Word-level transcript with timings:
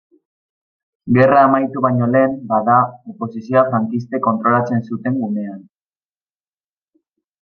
Gerra 1.17 1.41
amaitu 1.47 1.83
baino 1.85 2.07
lehen, 2.15 2.33
bada 2.53 2.77
oposizioa 3.13 3.63
frankistek 3.69 4.25
kontrolatzen 4.29 4.83
zuten 4.93 5.21
gunean. 5.25 5.61